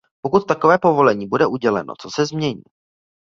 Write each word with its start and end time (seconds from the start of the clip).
Pokud 0.21 0.45
takové 0.47 0.77
povolení 0.79 1.27
bude 1.27 1.47
uděleno, 1.47 1.93
co 2.01 2.09
se 2.15 2.25
změní? 2.25 2.63